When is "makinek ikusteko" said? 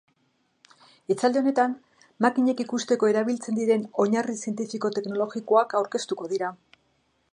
2.25-3.11